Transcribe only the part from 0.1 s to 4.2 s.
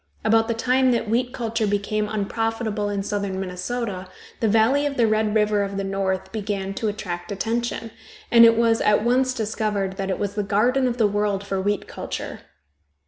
About the time that wheat culture became unprofitable in southern Minnesota,